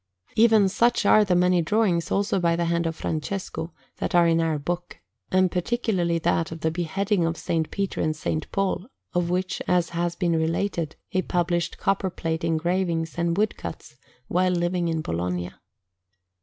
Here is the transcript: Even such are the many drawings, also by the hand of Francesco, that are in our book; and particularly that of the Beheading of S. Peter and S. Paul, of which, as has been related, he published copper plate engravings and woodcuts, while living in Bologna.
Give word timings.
Even 0.35 0.67
such 0.67 1.05
are 1.05 1.23
the 1.23 1.35
many 1.35 1.61
drawings, 1.61 2.09
also 2.09 2.39
by 2.39 2.55
the 2.55 2.65
hand 2.65 2.87
of 2.87 2.95
Francesco, 2.95 3.71
that 3.97 4.15
are 4.15 4.25
in 4.27 4.41
our 4.41 4.57
book; 4.57 4.97
and 5.31 5.51
particularly 5.51 6.17
that 6.17 6.51
of 6.51 6.61
the 6.61 6.71
Beheading 6.71 7.23
of 7.23 7.35
S. 7.35 7.47
Peter 7.69 8.01
and 8.01 8.15
S. 8.15 8.27
Paul, 8.51 8.87
of 9.13 9.29
which, 9.29 9.61
as 9.67 9.89
has 9.89 10.15
been 10.15 10.35
related, 10.35 10.95
he 11.07 11.21
published 11.21 11.77
copper 11.77 12.09
plate 12.09 12.43
engravings 12.43 13.13
and 13.15 13.37
woodcuts, 13.37 13.95
while 14.27 14.49
living 14.51 14.87
in 14.87 15.01
Bologna. 15.01 15.51